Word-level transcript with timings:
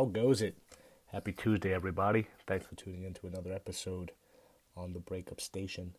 How 0.00 0.06
goes 0.06 0.40
it? 0.40 0.56
Happy 1.08 1.30
Tuesday, 1.30 1.74
everybody. 1.74 2.26
Thanks 2.46 2.64
for 2.64 2.74
tuning 2.74 3.04
in 3.04 3.12
to 3.12 3.26
another 3.26 3.52
episode 3.52 4.12
on 4.74 4.94
the 4.94 4.98
Breakup 4.98 5.42
Station. 5.42 5.94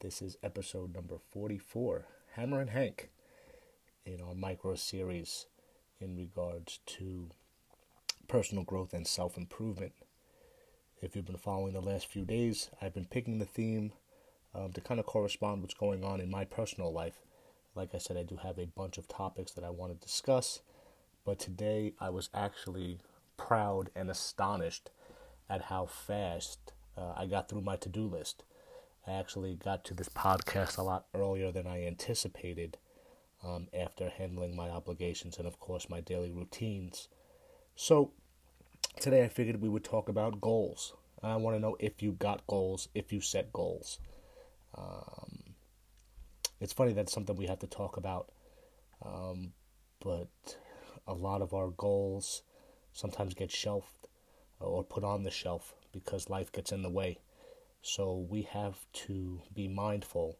This 0.00 0.20
is 0.20 0.36
episode 0.42 0.92
number 0.92 1.18
44, 1.30 2.04
Hammer 2.32 2.60
and 2.60 2.70
Hank, 2.70 3.10
in 4.04 4.20
our 4.20 4.34
micro 4.34 4.74
series 4.74 5.46
in 6.00 6.16
regards 6.16 6.80
to 6.86 7.28
personal 8.26 8.64
growth 8.64 8.92
and 8.92 9.06
self 9.06 9.36
improvement. 9.38 9.92
If 11.00 11.14
you've 11.14 11.24
been 11.24 11.36
following 11.36 11.74
the 11.74 11.80
last 11.80 12.08
few 12.08 12.24
days, 12.24 12.70
I've 12.82 12.94
been 12.94 13.04
picking 13.04 13.38
the 13.38 13.44
theme 13.44 13.92
um, 14.52 14.72
to 14.72 14.80
kind 14.80 14.98
of 14.98 15.06
correspond 15.06 15.62
what's 15.62 15.74
going 15.74 16.04
on 16.04 16.20
in 16.20 16.28
my 16.28 16.44
personal 16.44 16.92
life. 16.92 17.20
Like 17.76 17.94
I 17.94 17.98
said, 17.98 18.16
I 18.16 18.24
do 18.24 18.38
have 18.42 18.58
a 18.58 18.66
bunch 18.66 18.98
of 18.98 19.06
topics 19.06 19.52
that 19.52 19.62
I 19.62 19.70
want 19.70 19.92
to 19.92 20.04
discuss, 20.04 20.58
but 21.24 21.38
today 21.38 21.92
I 22.00 22.10
was 22.10 22.30
actually 22.34 22.98
proud 23.38 23.88
and 23.96 24.10
astonished 24.10 24.90
at 25.48 25.62
how 25.62 25.86
fast 25.86 26.72
uh, 26.98 27.14
I 27.16 27.24
got 27.24 27.48
through 27.48 27.62
my 27.62 27.76
to 27.76 27.88
do 27.88 28.06
list. 28.06 28.44
I 29.06 29.12
actually 29.12 29.54
got 29.54 29.84
to 29.86 29.94
this 29.94 30.10
podcast 30.10 30.76
a 30.76 30.82
lot 30.82 31.06
earlier 31.14 31.50
than 31.50 31.66
I 31.66 31.86
anticipated 31.86 32.76
um, 33.42 33.68
after 33.72 34.10
handling 34.10 34.54
my 34.54 34.68
obligations 34.68 35.38
and, 35.38 35.46
of 35.46 35.58
course, 35.58 35.88
my 35.88 36.00
daily 36.00 36.30
routines. 36.30 37.08
So, 37.74 38.12
today 39.00 39.24
I 39.24 39.28
figured 39.28 39.62
we 39.62 39.68
would 39.68 39.84
talk 39.84 40.10
about 40.10 40.42
goals. 40.42 40.92
I 41.22 41.36
want 41.36 41.56
to 41.56 41.60
know 41.60 41.76
if 41.80 42.02
you 42.02 42.12
got 42.12 42.46
goals, 42.46 42.88
if 42.94 43.12
you 43.12 43.20
set 43.20 43.52
goals. 43.52 43.98
Um, 44.76 45.54
it's 46.60 46.72
funny 46.72 46.92
that's 46.92 47.12
something 47.12 47.36
we 47.36 47.46
have 47.46 47.60
to 47.60 47.66
talk 47.66 47.96
about, 47.96 48.30
um, 49.04 49.52
but 50.00 50.28
a 51.06 51.14
lot 51.14 51.40
of 51.40 51.54
our 51.54 51.70
goals 51.70 52.42
sometimes 52.98 53.32
get 53.32 53.52
shelved 53.52 54.08
or 54.58 54.82
put 54.82 55.04
on 55.04 55.22
the 55.22 55.30
shelf 55.30 55.72
because 55.92 56.28
life 56.28 56.50
gets 56.50 56.72
in 56.72 56.82
the 56.82 56.90
way. 56.90 57.20
So 57.80 58.26
we 58.28 58.42
have 58.42 58.74
to 59.06 59.40
be 59.54 59.68
mindful 59.68 60.36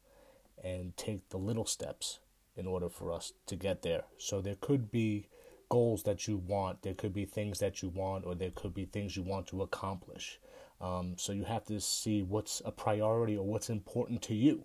and 0.63 0.97
take 0.97 1.29
the 1.29 1.37
little 1.37 1.67
steps 1.67 2.19
in 2.57 2.67
order 2.67 2.89
for 2.89 3.13
us 3.13 3.33
to 3.47 3.55
get 3.55 3.83
there. 3.83 4.03
So 4.19 4.41
there 4.41 4.57
could 4.61 4.91
be 4.91 5.29
goals 5.69 6.03
that 6.03 6.27
you 6.27 6.37
want, 6.37 6.83
there 6.83 6.95
could 6.95 7.15
be 7.15 7.27
things 7.27 7.61
that 7.61 7.81
you 7.81 7.91
want, 7.91 8.27
or 8.27 8.35
there 8.35 8.51
could 8.53 8.75
be 8.75 8.87
things 8.87 9.17
you 9.17 9.23
want 9.23 9.47
to 9.49 9.63
accomplish. 9.63 10.41
Um, 10.81 11.15
so 11.17 11.33
you 11.33 11.45
have 11.45 11.65
to 11.67 11.81
see 11.81 12.25
what's 12.25 12.61
a 12.65 12.73
priority 12.73 13.37
or 13.37 13.47
what's 13.47 13.71
important 13.71 14.21
to 14.23 14.35
you. 14.35 14.65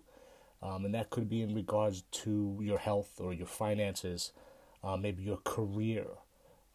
Um, 0.60 0.84
and 0.84 0.94
that 0.94 1.10
could 1.10 1.28
be 1.28 1.42
in 1.42 1.54
regards 1.54 2.02
to 2.10 2.58
your 2.60 2.78
health 2.78 3.20
or 3.20 3.32
your 3.32 3.46
finances, 3.46 4.32
uh, 4.82 4.96
maybe 4.96 5.22
your 5.22 5.40
career, 5.44 6.06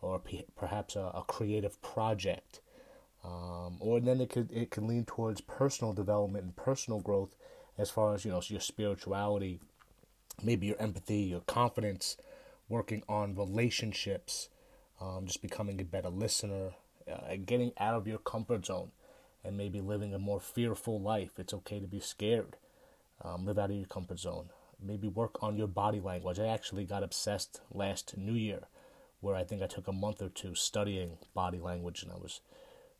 or 0.02 0.19
p- 0.19 0.45
perhaps 0.55 0.95
a, 0.95 1.11
a, 1.14 1.23
creative 1.28 1.81
project. 1.81 2.59
Um, 3.23 3.78
or 3.80 4.00
then 4.00 4.22
it 4.22 4.30
could 4.30 4.52
it 4.52 4.72
can 4.72 4.88
lean 4.88 5.05
towards 5.05 5.42
personal 5.42 5.94
development 5.94 6.45
and 6.45 6.55
personal 6.55 7.02
growth, 7.02 7.36
as 7.78 7.89
far 7.89 8.14
as 8.14 8.23
you 8.23 8.31
know 8.31 8.42
your 8.47 8.61
spirituality, 8.61 9.59
maybe 10.42 10.67
your 10.67 10.81
empathy, 10.81 11.20
your 11.22 11.42
confidence, 11.42 12.16
working 12.70 13.03
on 13.09 13.36
relationships, 13.36 14.50
um, 15.02 15.25
just 15.25 15.42
becoming 15.42 15.81
a 15.81 15.83
better 15.83 16.09
listener, 16.09 16.72
uh, 17.11 17.36
getting 17.45 17.72
out 17.77 17.95
of 17.95 18.08
your 18.08 18.20
comfort 18.20 18.66
zone, 18.66 18.92
and 19.44 19.58
maybe 19.58 19.81
living 19.81 20.14
a 20.14 20.20
more 20.20 20.39
fearful 20.39 21.00
life. 21.00 21.31
It's 21.38 21.53
okay 21.53 21.80
to 21.80 21.88
be 21.88 22.00
scared. 22.00 22.55
Um, 23.22 23.45
live 23.45 23.58
out 23.58 23.70
of 23.70 23.75
your 23.75 23.86
comfort 23.86 24.20
zone. 24.20 24.50
Maybe 24.81 25.09
work 25.09 25.44
on 25.44 25.58
your 25.58 25.67
body 25.67 26.00
language. 26.00 26.39
I 26.39 26.47
actually 26.47 26.86
got 26.86 27.03
obsessed 27.03 27.59
last 27.73 28.17
New 28.17 28.33
Year, 28.33 28.61
where 29.22 29.36
I 29.36 29.44
think 29.44 29.62
I 29.62 29.67
took 29.67 29.88
a 29.88 29.94
month 29.94 30.22
or 30.22 30.30
two 30.30 30.56
studying 30.56 31.17
body 31.34 31.59
language, 31.59 32.03
and 32.03 32.12
I 32.12 32.16
was 32.16 32.42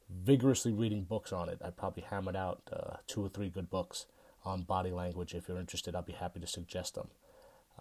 vigorously 0.10 0.74
reading 0.74 1.04
books 1.04 1.32
on 1.32 1.50
it. 1.50 1.60
I 1.64 1.70
probably 1.70 2.04
hammered 2.04 2.36
out 2.36 2.62
uh, 2.72 2.98
two 3.08 3.24
or 3.24 3.30
three 3.30 3.50
good 3.50 3.70
books 3.70 4.06
on 4.44 4.64
body 4.64 4.92
language. 4.92 5.34
If 5.34 5.48
you're 5.48 5.60
interested, 5.60 5.96
I'll 5.96 6.02
be 6.02 6.14
happy 6.14 6.40
to 6.40 6.48
suggest 6.48 6.96
them. 6.96 7.10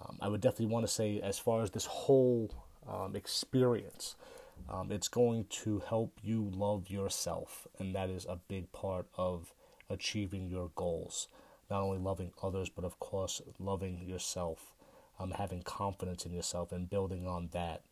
Um, 0.00 0.18
I 0.20 0.28
would 0.28 0.40
definitely 0.40 0.66
want 0.66 0.86
to 0.86 0.92
say, 0.92 1.20
as 1.20 1.38
far 1.38 1.62
as 1.62 1.70
this 1.70 1.86
whole 1.86 2.50
um, 2.86 3.16
experience, 3.16 4.14
um, 4.68 4.92
it's 4.92 5.08
going 5.08 5.46
to 5.50 5.82
help 5.88 6.18
you 6.22 6.50
love 6.52 6.90
yourself, 6.90 7.66
and 7.78 7.94
that 7.94 8.10
is 8.10 8.26
a 8.26 8.38
big 8.48 8.70
part 8.72 9.06
of 9.16 9.54
achieving 9.88 10.48
your 10.48 10.70
goals. 10.74 11.28
Not 11.70 11.82
only 11.82 11.98
loving 11.98 12.32
others, 12.42 12.68
but 12.68 12.84
of 12.84 12.98
course, 12.98 13.42
loving 13.58 14.02
yourself, 14.06 14.74
um, 15.18 15.32
having 15.32 15.62
confidence 15.62 16.24
in 16.24 16.32
yourself, 16.32 16.72
and 16.72 16.88
building 16.88 17.26
on 17.26 17.50
that. 17.52 17.82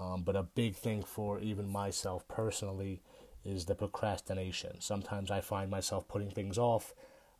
Um, 0.00 0.22
but 0.22 0.34
a 0.34 0.42
big 0.42 0.74
thing 0.74 1.02
for 1.02 1.38
even 1.40 1.68
myself 1.68 2.26
personally 2.26 3.02
is 3.44 3.66
the 3.66 3.74
procrastination. 3.74 4.80
Sometimes 4.80 5.30
I 5.30 5.40
find 5.40 5.70
myself 5.70 6.08
putting 6.08 6.30
things 6.30 6.56
off 6.56 6.94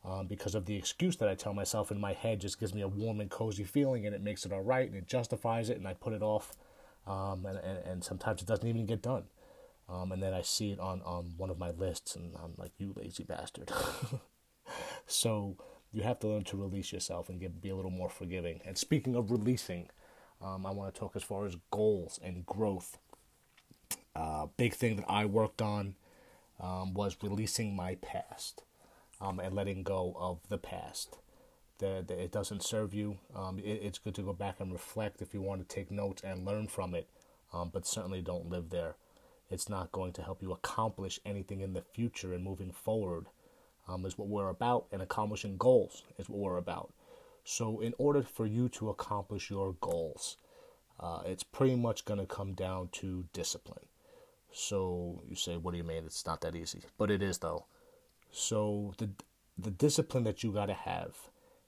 um, 0.05 0.27
because 0.27 0.55
of 0.55 0.65
the 0.65 0.75
excuse 0.75 1.15
that 1.17 1.29
I 1.29 1.35
tell 1.35 1.53
myself 1.53 1.91
in 1.91 1.99
my 1.99 2.13
head 2.13 2.39
just 2.39 2.59
gives 2.59 2.73
me 2.73 2.81
a 2.81 2.87
warm 2.87 3.19
and 3.19 3.29
cozy 3.29 3.63
feeling 3.63 4.05
and 4.05 4.15
it 4.15 4.21
makes 4.21 4.45
it 4.45 4.53
all 4.53 4.61
right 4.61 4.87
and 4.87 4.97
it 4.97 5.07
justifies 5.07 5.69
it 5.69 5.77
and 5.77 5.87
I 5.87 5.93
put 5.93 6.13
it 6.13 6.21
off 6.21 6.55
um, 7.07 7.45
and, 7.45 7.57
and, 7.57 7.77
and 7.85 8.03
sometimes 8.03 8.41
it 8.41 8.47
doesn't 8.47 8.67
even 8.67 8.85
get 8.85 9.01
done. 9.01 9.25
Um, 9.89 10.11
and 10.11 10.21
then 10.21 10.33
I 10.33 10.41
see 10.41 10.71
it 10.71 10.79
on, 10.79 11.01
on 11.01 11.33
one 11.37 11.49
of 11.49 11.59
my 11.59 11.71
lists 11.71 12.15
and 12.15 12.35
I'm 12.41 12.53
like, 12.57 12.71
you 12.77 12.93
lazy 12.95 13.23
bastard. 13.23 13.71
so 15.07 15.57
you 15.91 16.03
have 16.03 16.19
to 16.19 16.27
learn 16.27 16.43
to 16.45 16.57
release 16.57 16.93
yourself 16.93 17.27
and 17.29 17.39
get, 17.39 17.61
be 17.61 17.69
a 17.69 17.75
little 17.75 17.91
more 17.91 18.09
forgiving. 18.09 18.61
And 18.65 18.77
speaking 18.77 19.15
of 19.15 19.31
releasing, 19.31 19.89
um, 20.43 20.65
I 20.65 20.71
want 20.71 20.93
to 20.93 20.99
talk 20.99 21.15
as 21.15 21.23
far 21.23 21.45
as 21.45 21.55
goals 21.69 22.19
and 22.23 22.45
growth. 22.45 22.97
Uh, 24.15 24.47
big 24.57 24.73
thing 24.73 24.97
that 24.97 25.05
I 25.07 25.25
worked 25.25 25.61
on 25.61 25.95
um, 26.59 26.93
was 26.93 27.17
releasing 27.21 27.75
my 27.75 27.95
past 27.95 28.63
um, 29.19 29.39
and 29.39 29.55
letting 29.55 29.83
go 29.83 30.15
of 30.19 30.39
the 30.49 30.57
past. 30.57 31.17
That 31.79 32.11
it 32.11 32.31
doesn't 32.31 32.63
serve 32.63 32.93
you. 32.93 33.17
Um, 33.35 33.57
it, 33.57 33.81
it's 33.83 33.97
good 33.97 34.13
to 34.15 34.21
go 34.21 34.33
back 34.33 34.59
and 34.59 34.71
reflect 34.71 35.21
if 35.21 35.33
you 35.33 35.41
want 35.41 35.67
to 35.67 35.75
take 35.75 35.89
notes 35.89 36.21
and 36.23 36.45
learn 36.45 36.67
from 36.67 36.93
it, 36.93 37.09
um, 37.53 37.69
but 37.73 37.87
certainly 37.87 38.21
don't 38.21 38.49
live 38.49 38.69
there. 38.69 38.95
It's 39.49 39.67
not 39.67 39.91
going 39.91 40.13
to 40.13 40.21
help 40.21 40.41
you 40.41 40.51
accomplish 40.51 41.19
anything 41.25 41.61
in 41.61 41.73
the 41.73 41.81
future 41.81 42.33
and 42.33 42.43
moving 42.43 42.71
forward. 42.71 43.27
Um, 43.87 44.05
is 44.05 44.17
what 44.17 44.27
we're 44.27 44.47
about, 44.47 44.85
and 44.91 45.01
accomplishing 45.01 45.57
goals 45.57 46.03
is 46.19 46.29
what 46.29 46.39
we're 46.39 46.57
about. 46.57 46.93
So, 47.43 47.79
in 47.79 47.93
order 47.97 48.21
for 48.23 48.45
you 48.45 48.69
to 48.69 48.89
accomplish 48.89 49.49
your 49.49 49.73
goals, 49.81 50.37
uh, 50.99 51.21
it's 51.25 51.43
pretty 51.43 51.75
much 51.75 52.05
going 52.05 52.19
to 52.19 52.25
come 52.25 52.53
down 52.53 52.89
to 52.93 53.25
discipline. 53.33 53.85
So, 54.51 55.21
you 55.27 55.35
say, 55.35 55.57
what 55.57 55.71
do 55.71 55.77
you 55.77 55.83
mean? 55.83 56.03
It's 56.05 56.25
not 56.25 56.41
that 56.41 56.55
easy. 56.55 56.81
But 56.97 57.09
it 57.09 57.21
is, 57.21 57.39
though. 57.39 57.65
So 58.31 58.93
the 58.97 59.09
the 59.57 59.71
discipline 59.71 60.23
that 60.23 60.43
you 60.43 60.51
got 60.51 60.67
to 60.67 60.73
have, 60.73 61.15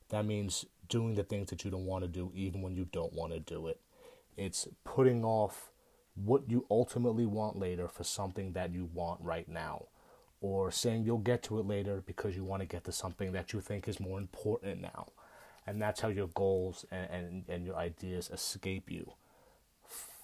that 0.09 0.25
means 0.25 0.65
doing 0.89 1.15
the 1.15 1.23
things 1.23 1.49
that 1.49 1.63
you 1.63 1.69
don't 1.69 1.85
want 1.85 2.03
to 2.03 2.07
do 2.07 2.31
even 2.33 2.61
when 2.61 2.75
you 2.75 2.87
don't 2.91 3.13
want 3.13 3.33
to 3.33 3.39
do 3.39 3.67
it. 3.67 3.79
It's 4.37 4.67
putting 4.83 5.23
off 5.23 5.69
what 6.15 6.49
you 6.49 6.65
ultimately 6.71 7.25
want 7.25 7.59
later 7.59 7.87
for 7.87 8.03
something 8.03 8.53
that 8.53 8.73
you 8.73 8.89
want 8.93 9.19
right 9.21 9.47
now 9.47 9.87
or 10.41 10.71
saying 10.71 11.03
you'll 11.03 11.17
get 11.17 11.43
to 11.43 11.59
it 11.59 11.65
later 11.65 12.01
because 12.05 12.35
you 12.35 12.43
want 12.43 12.61
to 12.61 12.67
get 12.67 12.83
to 12.85 12.91
something 12.91 13.31
that 13.31 13.53
you 13.53 13.61
think 13.61 13.87
is 13.87 13.99
more 13.99 14.17
important 14.17 14.81
now. 14.81 15.07
And 15.65 15.81
that's 15.81 16.01
how 16.01 16.09
your 16.09 16.27
goals 16.27 16.85
and, 16.91 17.09
and, 17.09 17.43
and 17.47 17.65
your 17.65 17.75
ideas 17.75 18.29
escape 18.31 18.91
you. 18.91 19.13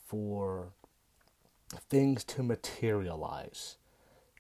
For 0.08 0.70
things 1.90 2.24
to 2.26 2.44
materialize, 2.44 3.78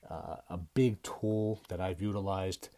uh, 0.09 0.37
a 0.49 0.57
big 0.57 1.01
tool 1.03 1.61
that 1.69 1.79
I've 1.79 2.01
utilized 2.01 2.69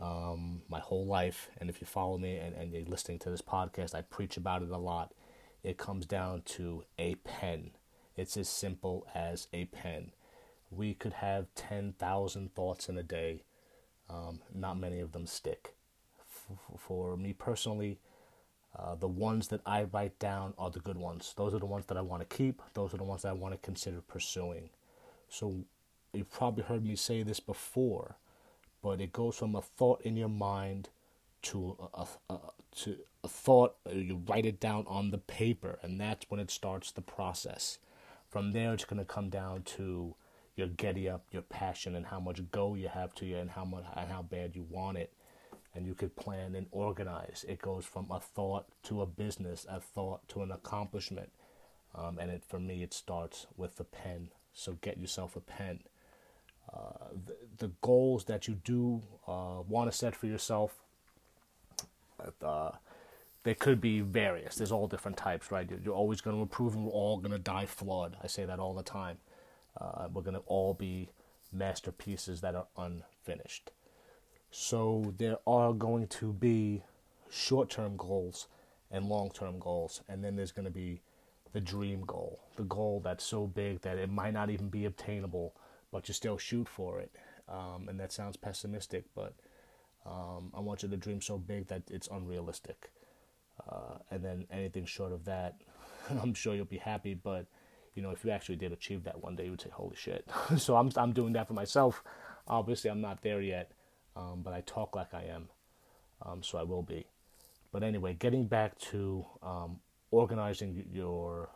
um, 0.00 0.62
my 0.68 0.80
whole 0.80 1.06
life. 1.06 1.48
And 1.58 1.70
if 1.70 1.80
you 1.80 1.86
follow 1.86 2.18
me 2.18 2.36
and, 2.36 2.54
and 2.54 2.72
you're 2.72 2.84
listening 2.84 3.18
to 3.20 3.30
this 3.30 3.42
podcast, 3.42 3.94
I 3.94 4.02
preach 4.02 4.36
about 4.36 4.62
it 4.62 4.70
a 4.70 4.78
lot. 4.78 5.12
It 5.62 5.78
comes 5.78 6.06
down 6.06 6.42
to 6.46 6.84
a 6.98 7.14
pen. 7.16 7.70
It's 8.16 8.36
as 8.36 8.48
simple 8.48 9.06
as 9.14 9.48
a 9.52 9.64
pen. 9.66 10.12
We 10.70 10.94
could 10.94 11.14
have 11.14 11.46
10,000 11.54 12.54
thoughts 12.54 12.88
in 12.88 12.98
a 12.98 13.02
day, 13.02 13.42
um, 14.10 14.40
not 14.54 14.78
many 14.78 15.00
of 15.00 15.12
them 15.12 15.26
stick. 15.26 15.74
For 16.78 17.16
me 17.16 17.32
personally, 17.32 17.98
uh, 18.76 18.96
the 18.96 19.08
ones 19.08 19.48
that 19.48 19.60
I 19.64 19.84
write 19.84 20.18
down 20.18 20.54
are 20.58 20.70
the 20.70 20.80
good 20.80 20.96
ones. 20.96 21.32
Those 21.36 21.54
are 21.54 21.58
the 21.58 21.66
ones 21.66 21.86
that 21.86 21.96
I 21.96 22.00
want 22.00 22.28
to 22.28 22.36
keep. 22.36 22.60
Those 22.74 22.92
are 22.92 22.98
the 22.98 23.04
ones 23.04 23.22
that 23.22 23.28
I 23.28 23.32
want 23.32 23.54
to 23.54 23.58
consider 23.58 24.00
pursuing. 24.00 24.70
So 25.28 25.64
you've 26.12 26.30
probably 26.30 26.64
heard 26.64 26.84
me 26.84 26.96
say 26.96 27.22
this 27.22 27.40
before, 27.40 28.16
but 28.82 29.00
it 29.00 29.12
goes 29.12 29.36
from 29.36 29.54
a 29.54 29.62
thought 29.62 30.02
in 30.02 30.16
your 30.16 30.28
mind 30.28 30.88
to 31.42 31.76
a, 31.94 32.06
a, 32.30 32.38
to 32.82 32.96
a 33.22 33.28
thought. 33.28 33.76
Uh, 33.86 33.94
you 33.94 34.22
write 34.26 34.46
it 34.46 34.60
down 34.60 34.84
on 34.88 35.10
the 35.10 35.18
paper, 35.18 35.78
and 35.82 36.00
that's 36.00 36.26
when 36.28 36.40
it 36.40 36.50
starts 36.50 36.90
the 36.90 37.00
process. 37.00 37.78
From 38.28 38.52
there, 38.52 38.74
it's 38.74 38.84
going 38.84 38.98
to 38.98 39.04
come 39.04 39.28
down 39.28 39.62
to 39.62 40.14
your 40.56 40.68
getty 40.68 41.08
up, 41.08 41.24
your 41.30 41.42
passion, 41.42 41.94
and 41.94 42.06
how 42.06 42.18
much 42.18 42.40
go 42.50 42.74
you 42.74 42.88
have 42.88 43.14
to 43.16 43.26
you, 43.26 43.36
and 43.36 43.50
how 43.50 43.64
much 43.64 43.84
and 43.96 44.10
how 44.10 44.22
bad 44.22 44.56
you 44.56 44.66
want 44.68 44.98
it. 44.98 45.12
And 45.74 45.86
you 45.86 45.94
could 45.94 46.14
plan 46.14 46.54
and 46.54 46.66
organize. 46.70 47.44
It 47.48 47.60
goes 47.60 47.84
from 47.84 48.06
a 48.10 48.20
thought 48.20 48.66
to 48.84 49.02
a 49.02 49.06
business, 49.06 49.66
a 49.68 49.80
thought 49.80 50.28
to 50.28 50.42
an 50.42 50.52
accomplishment. 50.52 51.30
Um, 51.94 52.18
and 52.18 52.30
it, 52.30 52.44
for 52.46 52.60
me, 52.60 52.82
it 52.82 52.92
starts 52.92 53.46
with 53.56 53.76
the 53.76 53.84
pen 53.84 54.30
So 54.52 54.78
get 54.80 54.98
yourself 54.98 55.36
a 55.36 55.40
pen. 55.40 55.80
Uh, 56.72 57.08
the, 57.26 57.36
the, 57.58 57.72
goals 57.82 58.24
that 58.24 58.48
you 58.48 58.54
do 58.64 59.02
uh, 59.28 59.62
want 59.68 59.90
to 59.90 59.96
set 59.96 60.16
for 60.16 60.26
yourself, 60.26 60.74
uh, 62.42 62.70
they 63.42 63.54
could 63.54 63.80
be 63.80 64.00
various. 64.00 64.56
There's 64.56 64.72
all 64.72 64.88
different 64.88 65.16
types, 65.16 65.52
right? 65.52 65.68
You're, 65.84 65.94
always 65.94 66.20
going 66.20 66.36
to 66.36 66.42
improve, 66.42 66.74
and 66.74 66.84
we're 66.84 66.92
all 66.92 67.18
going 67.18 67.32
to 67.32 67.38
die 67.38 67.66
flawed. 67.66 68.16
I 68.22 68.26
say 68.26 68.44
that 68.46 68.58
all 68.58 68.74
the 68.74 68.82
time. 68.82 69.18
Uh, 69.78 70.08
we're 70.12 70.22
going 70.22 70.34
to 70.34 70.42
all 70.46 70.72
be 70.72 71.10
masterpieces 71.52 72.40
that 72.40 72.54
are 72.54 72.66
unfinished. 72.76 73.70
So 74.56 75.12
there 75.18 75.38
are 75.48 75.72
going 75.72 76.06
to 76.20 76.32
be 76.32 76.84
short 77.28 77.70
term 77.70 77.96
goals 77.96 78.46
and 78.88 79.08
long 79.08 79.32
term 79.32 79.58
goals, 79.58 80.00
and 80.08 80.22
then 80.22 80.36
there's 80.36 80.52
going 80.52 80.64
to 80.64 80.70
be 80.70 81.00
the 81.52 81.60
dream 81.60 82.04
goal, 82.06 82.38
the 82.54 82.62
goal 82.62 83.00
that's 83.02 83.24
so 83.24 83.48
big 83.48 83.80
that 83.80 83.98
it 83.98 84.08
might 84.08 84.32
not 84.32 84.50
even 84.50 84.68
be 84.68 84.84
obtainable, 84.84 85.56
but 85.90 86.06
you 86.06 86.14
still 86.14 86.38
shoot 86.38 86.68
for 86.68 87.00
it. 87.00 87.10
Um, 87.48 87.88
and 87.88 87.98
that 87.98 88.12
sounds 88.12 88.36
pessimistic, 88.36 89.06
but 89.16 89.34
um, 90.06 90.52
I 90.54 90.60
want 90.60 90.84
you 90.84 90.88
to 90.88 90.96
dream 90.96 91.20
so 91.20 91.36
big 91.36 91.66
that 91.66 91.82
it's 91.90 92.06
unrealistic. 92.06 92.92
Uh, 93.68 93.98
and 94.12 94.24
then 94.24 94.46
anything 94.52 94.86
short 94.86 95.12
of 95.12 95.24
that, 95.24 95.56
I'm 96.22 96.32
sure 96.32 96.54
you'll 96.54 96.64
be 96.64 96.78
happy. 96.78 97.14
But 97.14 97.46
you 97.96 98.02
know, 98.02 98.10
if 98.10 98.24
you 98.24 98.30
actually 98.30 98.56
did 98.56 98.70
achieve 98.70 99.02
that 99.02 99.20
one 99.20 99.34
day, 99.34 99.46
you 99.46 99.50
would 99.50 99.62
say, 99.62 99.70
"Holy 99.70 99.96
shit!" 99.96 100.28
so 100.58 100.76
I'm 100.76 100.92
I'm 100.94 101.12
doing 101.12 101.32
that 101.32 101.48
for 101.48 101.54
myself. 101.54 102.04
Obviously, 102.46 102.88
I'm 102.88 103.00
not 103.00 103.22
there 103.22 103.40
yet, 103.40 103.72
um, 104.16 104.42
but 104.42 104.52
I 104.52 104.62
talk 104.62 104.94
like 104.94 105.12
I 105.12 105.24
am, 105.24 105.48
um, 106.22 106.42
so 106.42 106.58
I 106.58 106.62
will 106.62 106.82
be. 106.82 107.06
But 107.72 107.82
anyway, 107.82 108.14
getting 108.18 108.46
back 108.46 108.78
to 108.90 109.26
um, 109.42 109.80
organizing 110.10 110.86
your 110.92 111.50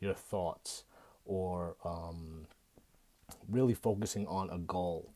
your 0.00 0.14
thoughts 0.14 0.84
or 1.24 1.76
um, 1.84 2.46
really 3.48 3.74
focusing 3.74 4.26
on 4.26 4.50
a 4.50 4.58
goal. 4.58 5.12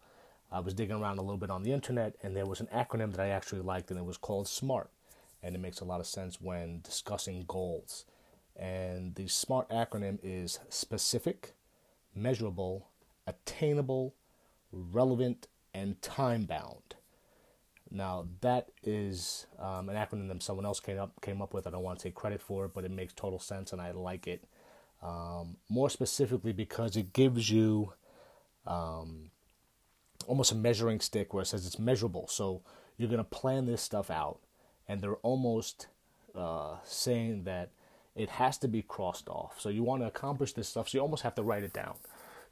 I 0.52 0.60
was 0.60 0.74
digging 0.74 0.96
around 0.96 1.18
a 1.18 1.22
little 1.22 1.38
bit 1.38 1.50
on 1.50 1.62
the 1.62 1.72
internet, 1.72 2.14
and 2.22 2.36
there 2.36 2.46
was 2.46 2.60
an 2.60 2.68
acronym 2.72 3.10
that 3.12 3.20
I 3.20 3.30
actually 3.30 3.62
liked, 3.62 3.90
and 3.90 3.98
it 3.98 4.04
was 4.04 4.16
called 4.16 4.46
SMART, 4.46 4.90
and 5.42 5.54
it 5.54 5.58
makes 5.58 5.80
a 5.80 5.84
lot 5.84 6.00
of 6.00 6.06
sense 6.06 6.40
when 6.40 6.80
discussing 6.82 7.44
goals. 7.48 8.04
And 8.54 9.14
the 9.16 9.26
SMART 9.26 9.68
acronym 9.70 10.18
is 10.22 10.60
specific, 10.68 11.54
measurable, 12.14 12.86
attainable, 13.26 14.14
relevant, 14.70 15.48
and 15.74 16.00
time 16.00 16.44
bound. 16.44 16.94
Now 17.90 18.26
that 18.40 18.68
is 18.82 19.46
um, 19.58 19.88
an 19.88 19.96
acronym 19.96 20.28
that 20.28 20.42
someone 20.42 20.64
else 20.64 20.80
came 20.80 20.98
up 20.98 21.12
came 21.20 21.42
up 21.42 21.52
with. 21.52 21.66
I 21.66 21.70
don't 21.70 21.82
want 21.82 21.98
to 21.98 22.02
take 22.02 22.14
credit 22.14 22.40
for 22.40 22.64
it, 22.64 22.72
but 22.74 22.84
it 22.84 22.90
makes 22.90 23.12
total 23.12 23.38
sense, 23.38 23.72
and 23.72 23.80
I 23.80 23.90
like 23.90 24.26
it. 24.26 24.44
Um, 25.02 25.56
more 25.68 25.90
specifically, 25.90 26.52
because 26.52 26.96
it 26.96 27.12
gives 27.12 27.50
you 27.50 27.92
um, 28.66 29.30
almost 30.26 30.52
a 30.52 30.54
measuring 30.54 31.00
stick 31.00 31.34
where 31.34 31.42
it 31.42 31.46
says 31.46 31.66
it's 31.66 31.78
measurable. 31.78 32.26
So 32.28 32.62
you're 32.96 33.10
going 33.10 33.18
to 33.18 33.24
plan 33.24 33.66
this 33.66 33.82
stuff 33.82 34.10
out, 34.10 34.38
and 34.88 35.00
they're 35.00 35.16
almost 35.16 35.88
uh, 36.34 36.76
saying 36.84 37.44
that 37.44 37.70
it 38.16 38.30
has 38.30 38.56
to 38.58 38.68
be 38.68 38.82
crossed 38.82 39.28
off. 39.28 39.60
So 39.60 39.68
you 39.68 39.82
want 39.82 40.02
to 40.02 40.06
accomplish 40.06 40.52
this 40.54 40.68
stuff, 40.68 40.88
so 40.88 40.98
you 40.98 41.02
almost 41.02 41.22
have 41.22 41.34
to 41.34 41.42
write 41.42 41.64
it 41.64 41.72
down. 41.72 41.94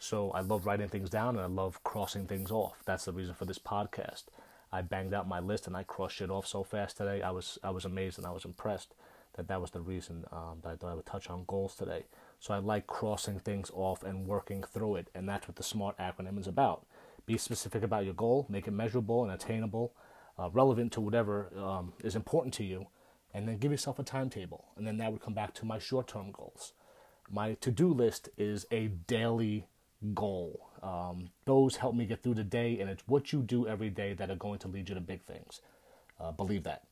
So 0.03 0.33
I 0.33 0.41
love 0.41 0.67
writing 0.67 0.89
things 0.89 1.11
down, 1.11 1.37
and 1.37 1.45
I 1.45 1.47
love 1.47 1.85
crossing 1.85 2.27
things 2.27 2.51
off. 2.51 2.83
That's 2.85 3.05
the 3.05 3.13
reason 3.13 3.35
for 3.35 3.45
this 3.45 3.61
podcast. 3.61 4.25
I 4.73 4.83
banged 4.83 5.15
out 5.15 5.29
my 5.29 5.39
list 5.39 5.69
and 5.69 5.77
I 5.77 5.85
crossed 5.85 6.21
it 6.21 6.29
off 6.29 6.45
so 6.45 6.65
fast 6.65 6.97
today. 6.97 7.23
I 7.23 7.31
was 7.31 7.57
I 7.63 7.71
was 7.71 7.85
amazed 7.85 8.19
and 8.19 8.27
I 8.27 8.33
was 8.33 8.45
impressed 8.45 8.97
that 9.35 9.47
that 9.47 9.61
was 9.61 9.71
the 9.71 9.81
reason 9.81 10.25
um, 10.33 10.59
that 10.63 10.71
I 10.71 10.75
thought 10.75 10.91
I 10.91 10.95
would 10.95 11.07
touch 11.07 11.31
on 11.31 11.45
goals 11.47 11.77
today. 11.77 12.07
So 12.41 12.53
I 12.53 12.59
like 12.59 12.89
crossing 12.89 13.39
things 13.39 13.71
off 13.73 14.03
and 14.03 14.27
working 14.27 14.65
through 14.65 14.97
it, 14.97 15.09
and 15.15 15.29
that's 15.29 15.47
what 15.47 15.55
the 15.55 15.63
SMART 15.63 15.97
acronym 15.99 16.37
is 16.37 16.49
about. 16.49 16.85
Be 17.25 17.39
specific 17.39 17.85
about 17.85 18.05
your 18.05 18.15
goal, 18.15 18.47
make 18.49 18.67
it 18.67 18.73
measurable 18.73 19.23
and 19.23 19.33
attainable, 19.33 19.95
uh, 20.37 20.51
relevant 20.51 20.91
to 20.95 21.01
whatever 21.01 21.53
um, 21.57 21.93
is 22.03 22.17
important 22.17 22.55
to 22.55 22.65
you, 22.65 22.89
and 23.33 23.47
then 23.47 23.59
give 23.59 23.71
yourself 23.71 24.01
a 24.01 24.03
timetable. 24.03 24.65
And 24.77 24.85
then 24.85 24.97
that 24.97 25.13
would 25.13 25.23
come 25.23 25.35
back 25.35 25.55
to 25.55 25.65
my 25.65 25.79
short-term 25.79 26.33
goals. 26.33 26.73
My 27.31 27.55
to-do 27.55 27.95
list 27.95 28.31
is 28.37 28.67
a 28.73 28.89
daily 28.89 29.69
goal. 30.15 30.69
Um, 30.83 31.31
those 31.45 31.77
help 31.77 31.95
me 31.95 32.07
get 32.07 32.23
through 32.23 32.35
the 32.35 32.45
day, 32.45 32.81
and 32.81 32.91
it's 32.91 33.03
what 33.07 33.33
you 33.33 33.41
do 33.41 33.67
every 33.67 33.91
day 33.91 34.15
that 34.15 34.31
are 34.31 34.37
going 34.37 34.59
to 34.61 34.69
lead 34.69 34.89
you 34.89 34.95
to 34.95 35.01
big 35.01 35.23
things. 35.23 35.61
Uh, 36.21 36.33
believe 36.33 36.65
that. 36.65 36.85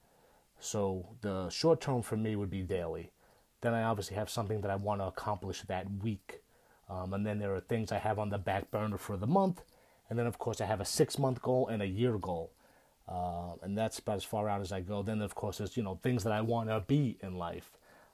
So 0.61 1.07
the 1.23 1.49
short 1.49 1.81
term 1.81 2.03
for 2.03 2.17
me 2.17 2.37
would 2.37 2.51
be 2.51 2.62
daily. 2.62 3.11
Then 3.61 3.75
I 3.75 3.83
obviously 3.83 4.17
have 4.17 4.31
something 4.31 4.61
that 4.61 4.71
I 4.71 4.77
want 4.77 5.01
to 5.01 5.07
accomplish 5.07 5.62
that 5.62 5.87
week. 6.03 6.43
Um, 6.89 7.15
and 7.15 7.27
then 7.27 7.39
there 7.39 7.55
are 7.55 7.61
things 7.61 7.93
I 7.93 7.99
have 7.99 8.19
on 8.19 8.31
the 8.31 8.39
back 8.39 8.71
burner 8.71 8.99
for 8.99 9.17
the 9.17 9.27
month. 9.27 9.62
And 10.09 10.19
then, 10.19 10.27
of 10.27 10.39
course, 10.39 10.61
I 10.61 10.67
have 10.67 10.81
a 10.81 10.85
six 10.85 11.19
month 11.19 11.41
goal 11.41 11.69
and 11.69 11.83
a 11.83 11.87
year 11.87 12.19
goal. 12.19 12.51
Uh, 13.09 13.55
and 13.62 13.77
that's 13.77 13.99
about 13.99 14.17
as 14.17 14.25
far 14.25 14.49
out 14.49 14.61
as 14.61 14.73
I 14.73 14.81
go. 14.81 15.03
Then, 15.03 15.21
of 15.23 15.35
course, 15.35 15.59
there's 15.59 15.77
you 15.77 15.83
know 15.83 15.99
things 16.03 16.25
that 16.25 16.33
I 16.33 16.41
want 16.41 16.69
to 16.69 16.81
be 16.81 17.17
in 17.23 17.37
life. 17.37 17.71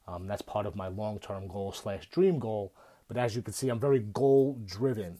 Um, 0.09 0.27
that's 0.27 0.43
part 0.43 0.67
of 0.67 0.77
my 0.77 0.89
long 0.89 1.19
term 1.19 1.49
goal 1.49 1.73
slash 1.73 2.09
dream 2.09 2.39
goal. 2.39 2.73
But 3.09 3.17
as 3.17 3.37
you 3.37 3.43
can 3.43 3.53
see, 3.53 3.69
I'm 3.69 3.81
very 3.81 4.01
goal 4.01 4.61
driven. 4.65 5.19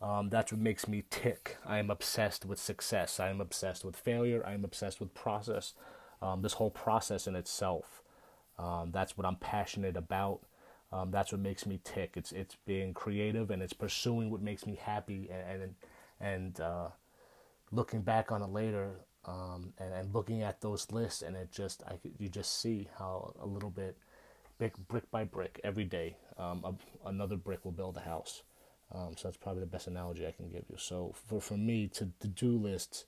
Um, 0.00 0.28
that's 0.28 0.52
what 0.52 0.60
makes 0.60 0.86
me 0.86 1.04
tick. 1.10 1.56
I 1.66 1.78
am 1.78 1.90
obsessed 1.90 2.44
with 2.44 2.58
success. 2.58 3.18
I 3.18 3.30
am 3.30 3.40
obsessed 3.40 3.84
with 3.84 3.96
failure. 3.96 4.44
I 4.46 4.52
am 4.54 4.64
obsessed 4.64 5.00
with 5.00 5.14
process. 5.14 5.74
Um, 6.20 6.42
this 6.42 6.54
whole 6.54 6.70
process 6.70 7.26
in 7.26 7.36
itself. 7.36 8.02
Um, 8.58 8.90
that's 8.92 9.16
what 9.16 9.26
I'm 9.26 9.36
passionate 9.36 9.96
about. 9.96 10.40
Um, 10.90 11.10
that's 11.10 11.32
what 11.32 11.40
makes 11.40 11.66
me 11.66 11.80
tick. 11.84 12.14
It's 12.16 12.32
it's 12.32 12.56
being 12.66 12.94
creative 12.94 13.50
and 13.50 13.62
it's 13.62 13.72
pursuing 13.72 14.30
what 14.30 14.40
makes 14.40 14.66
me 14.66 14.78
happy 14.80 15.28
and 15.30 15.62
and, 15.62 15.74
and 16.20 16.60
uh, 16.60 16.88
looking 17.70 18.02
back 18.02 18.32
on 18.32 18.42
it 18.42 18.48
later 18.48 19.00
um, 19.26 19.72
and, 19.78 19.92
and 19.92 20.14
looking 20.14 20.42
at 20.42 20.60
those 20.60 20.90
lists 20.90 21.22
and 21.22 21.36
it 21.36 21.52
just 21.52 21.82
I 21.86 21.98
you 22.18 22.28
just 22.28 22.60
see 22.60 22.88
how 22.98 23.34
a 23.40 23.46
little 23.46 23.70
bit 23.70 23.96
brick 24.58 24.76
brick 24.88 25.10
by 25.10 25.24
brick 25.24 25.60
every 25.64 25.84
day 25.84 26.16
um, 26.38 26.62
a, 26.64 27.08
another 27.08 27.36
brick 27.36 27.64
will 27.64 27.72
build 27.72 27.96
a 27.96 28.00
house. 28.00 28.42
Um, 28.94 29.14
so 29.16 29.28
that's 29.28 29.36
probably 29.36 29.60
the 29.60 29.66
best 29.66 29.86
analogy 29.86 30.26
I 30.26 30.32
can 30.32 30.48
give 30.48 30.64
you. 30.70 30.76
So 30.78 31.14
for, 31.28 31.40
for 31.40 31.58
me, 31.58 31.88
to 31.88 32.10
to-do 32.20 32.56
lists 32.56 33.04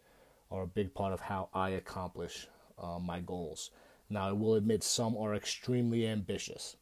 are 0.50 0.62
a 0.62 0.66
big 0.66 0.92
part 0.92 1.12
of 1.12 1.20
how 1.20 1.48
I 1.54 1.70
accomplish 1.70 2.48
uh, 2.78 2.98
my 2.98 3.20
goals. 3.20 3.70
Now, 4.10 4.28
I 4.28 4.32
will 4.32 4.54
admit 4.54 4.82
some 4.82 5.16
are 5.16 5.34
extremely 5.34 6.06
ambitious. 6.06 6.76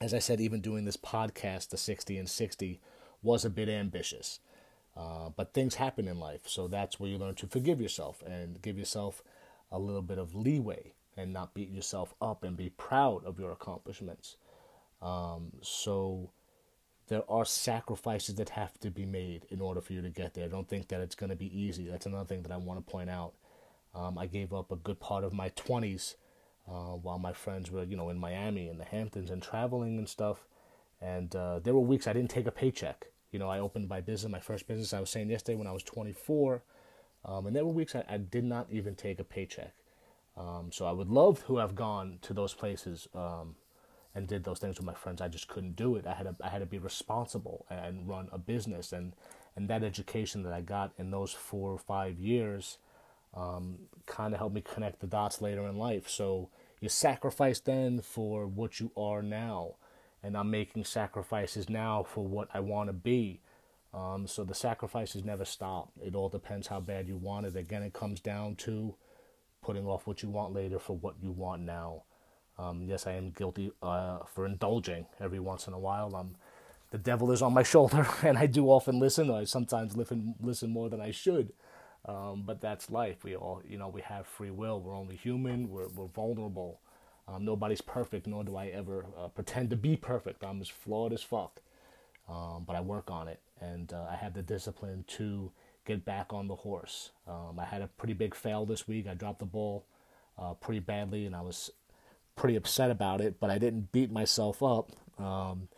As 0.00 0.12
I 0.12 0.18
said, 0.18 0.40
even 0.40 0.60
doing 0.60 0.84
this 0.84 0.96
podcast, 0.96 1.70
the 1.70 1.76
60 1.76 2.18
and 2.18 2.28
60, 2.28 2.80
was 3.22 3.44
a 3.44 3.50
bit 3.50 3.68
ambitious. 3.68 4.40
Uh, 4.96 5.30
but 5.30 5.54
things 5.54 5.76
happen 5.76 6.08
in 6.08 6.18
life, 6.18 6.42
so 6.46 6.66
that's 6.66 6.98
where 6.98 7.08
you 7.08 7.16
learn 7.16 7.36
to 7.36 7.46
forgive 7.46 7.80
yourself 7.80 8.22
and 8.26 8.60
give 8.60 8.76
yourself 8.76 9.22
a 9.70 9.78
little 9.78 10.02
bit 10.02 10.18
of 10.18 10.34
leeway 10.34 10.92
and 11.20 11.32
not 11.32 11.54
beat 11.54 11.70
yourself 11.70 12.14
up 12.20 12.42
and 12.42 12.56
be 12.56 12.70
proud 12.70 13.24
of 13.24 13.38
your 13.38 13.52
accomplishments. 13.52 14.36
Um, 15.02 15.52
so 15.60 16.30
there 17.08 17.22
are 17.28 17.44
sacrifices 17.44 18.36
that 18.36 18.50
have 18.50 18.78
to 18.80 18.90
be 18.90 19.04
made 19.04 19.46
in 19.50 19.60
order 19.60 19.80
for 19.80 19.92
you 19.92 20.02
to 20.02 20.10
get 20.10 20.34
there. 20.34 20.48
Don't 20.48 20.68
think 20.68 20.88
that 20.88 21.00
it's 21.00 21.14
going 21.14 21.30
to 21.30 21.36
be 21.36 21.58
easy. 21.58 21.86
That's 21.88 22.06
another 22.06 22.24
thing 22.24 22.42
that 22.42 22.52
I 22.52 22.56
want 22.56 22.84
to 22.84 22.90
point 22.90 23.10
out. 23.10 23.34
Um, 23.94 24.16
I 24.16 24.26
gave 24.26 24.52
up 24.52 24.70
a 24.70 24.76
good 24.76 25.00
part 25.00 25.24
of 25.24 25.32
my 25.32 25.50
20s 25.50 26.14
uh, 26.68 26.96
while 26.96 27.18
my 27.18 27.32
friends 27.32 27.70
were, 27.70 27.84
you 27.84 27.96
know, 27.96 28.10
in 28.10 28.18
Miami 28.18 28.68
and 28.68 28.78
the 28.78 28.84
Hamptons 28.84 29.30
and 29.30 29.42
traveling 29.42 29.98
and 29.98 30.08
stuff. 30.08 30.46
And 31.00 31.34
uh, 31.34 31.58
there 31.58 31.74
were 31.74 31.80
weeks 31.80 32.06
I 32.06 32.12
didn't 32.12 32.30
take 32.30 32.46
a 32.46 32.52
paycheck. 32.52 33.06
You 33.32 33.38
know, 33.38 33.48
I 33.48 33.58
opened 33.58 33.88
my 33.88 34.00
business, 34.00 34.30
my 34.30 34.40
first 34.40 34.66
business, 34.66 34.92
I 34.92 35.00
was 35.00 35.10
saying 35.10 35.30
yesterday 35.30 35.56
when 35.56 35.66
I 35.66 35.72
was 35.72 35.82
24. 35.82 36.62
Um, 37.24 37.46
and 37.46 37.56
there 37.56 37.64
were 37.64 37.72
weeks 37.72 37.94
I, 37.94 38.04
I, 38.08 38.16
did 38.16 38.44
not 38.44 38.68
even 38.70 38.94
take 38.94 39.20
a 39.20 39.24
paycheck. 39.24 39.74
Um, 40.40 40.70
so 40.72 40.86
I 40.86 40.92
would 40.92 41.10
love 41.10 41.44
to 41.46 41.58
have 41.58 41.74
gone 41.74 42.18
to 42.22 42.32
those 42.32 42.54
places 42.54 43.08
um, 43.14 43.56
and 44.14 44.26
did 44.26 44.44
those 44.44 44.58
things 44.58 44.78
with 44.78 44.86
my 44.86 44.94
friends. 44.94 45.20
I 45.20 45.28
just 45.28 45.48
couldn't 45.48 45.76
do 45.76 45.96
it. 45.96 46.06
I 46.06 46.14
had 46.14 46.24
to, 46.24 46.34
I 46.42 46.48
had 46.48 46.60
to 46.60 46.66
be 46.66 46.78
responsible 46.78 47.66
and 47.68 48.08
run 48.08 48.28
a 48.32 48.38
business, 48.38 48.92
and 48.92 49.12
and 49.54 49.68
that 49.68 49.82
education 49.82 50.42
that 50.44 50.52
I 50.52 50.62
got 50.62 50.92
in 50.98 51.10
those 51.10 51.32
four 51.32 51.72
or 51.72 51.78
five 51.78 52.18
years 52.18 52.78
um, 53.34 53.80
kind 54.06 54.32
of 54.32 54.38
helped 54.38 54.54
me 54.54 54.62
connect 54.62 55.00
the 55.00 55.06
dots 55.06 55.42
later 55.42 55.66
in 55.66 55.76
life. 55.76 56.08
So 56.08 56.48
you 56.80 56.88
sacrifice 56.88 57.60
then 57.60 58.00
for 58.00 58.46
what 58.46 58.80
you 58.80 58.92
are 58.96 59.22
now, 59.22 59.74
and 60.22 60.36
I'm 60.36 60.50
making 60.50 60.84
sacrifices 60.84 61.68
now 61.68 62.02
for 62.02 62.24
what 62.26 62.48
I 62.54 62.60
want 62.60 62.88
to 62.88 62.94
be. 62.94 63.40
Um, 63.92 64.26
so 64.26 64.44
the 64.44 64.54
sacrifices 64.54 65.24
never 65.24 65.44
stop. 65.44 65.90
It 66.02 66.14
all 66.14 66.28
depends 66.30 66.68
how 66.68 66.80
bad 66.80 67.08
you 67.08 67.16
want 67.16 67.46
it. 67.46 67.56
Again, 67.56 67.82
it 67.82 67.92
comes 67.92 68.20
down 68.20 68.54
to 68.56 68.94
putting 69.70 69.86
off 69.86 70.06
what 70.06 70.22
you 70.22 70.30
want 70.30 70.54
later 70.54 70.78
for 70.80 70.96
what 70.96 71.16
you 71.22 71.32
want 71.32 71.62
now. 71.62 72.04
Um, 72.58 72.82
yes, 72.82 73.06
I 73.06 73.14
am 73.14 73.30
guilty 73.30 73.72
uh, 73.82 74.20
for 74.26 74.46
indulging 74.46 75.06
every 75.20 75.40
once 75.40 75.68
in 75.68 75.74
a 75.74 75.80
while. 75.80 76.16
Um, 76.16 76.36
the 76.90 76.98
devil 76.98 77.32
is 77.32 77.42
on 77.42 77.54
my 77.54 77.64
shoulder, 77.74 78.06
and 78.24 78.38
I 78.38 78.46
do 78.46 78.66
often 78.68 79.00
listen. 79.00 79.30
I 79.30 79.44
sometimes 79.44 79.96
listen 79.96 80.36
listen 80.40 80.70
more 80.70 80.90
than 80.90 81.00
I 81.02 81.12
should, 81.12 81.52
um, 82.06 82.44
but 82.46 82.60
that's 82.62 82.90
life. 82.90 83.24
We 83.24 83.36
all, 83.36 83.62
you 83.68 83.78
know, 83.78 83.88
we 83.88 84.02
have 84.02 84.26
free 84.26 84.52
will. 84.52 84.80
We're 84.80 84.96
only 84.96 85.16
human. 85.16 85.70
We're 85.70 85.88
we're 85.88 86.08
vulnerable. 86.08 86.80
Um, 87.28 87.44
nobody's 87.44 87.82
perfect, 87.82 88.26
nor 88.28 88.44
do 88.44 88.56
I 88.56 88.68
ever 88.68 89.06
uh, 89.18 89.28
pretend 89.28 89.70
to 89.72 89.76
be 89.76 89.96
perfect. 89.96 90.44
I'm 90.44 90.60
as 90.62 90.70
flawed 90.70 91.14
as 91.14 91.22
fuck. 91.22 91.60
um, 92.28 92.64
but 92.66 92.76
I 92.76 92.82
work 92.82 93.10
on 93.10 93.28
it, 93.28 93.40
and 93.60 93.92
uh, 93.92 94.06
I 94.10 94.16
have 94.16 94.34
the 94.34 94.42
discipline 94.42 95.04
to 95.18 95.52
get 95.84 96.04
back 96.04 96.32
on 96.32 96.48
the 96.48 96.56
horse. 96.56 97.10
Um, 97.26 97.58
I 97.58 97.64
had 97.64 97.82
a 97.82 97.86
pretty 97.86 98.14
big 98.14 98.34
fail 98.34 98.66
this 98.66 98.86
week. 98.86 99.06
I 99.08 99.14
dropped 99.14 99.38
the 99.38 99.44
ball 99.44 99.84
uh, 100.38 100.54
pretty 100.54 100.80
badly, 100.80 101.26
and 101.26 101.34
I 101.34 101.42
was 101.42 101.70
pretty 102.36 102.56
upset 102.56 102.90
about 102.90 103.20
it, 103.20 103.40
but 103.40 103.50
I 103.50 103.58
didn't 103.58 103.92
beat 103.92 104.10
myself 104.10 104.62
up. 104.62 104.92
Um, 105.18 105.68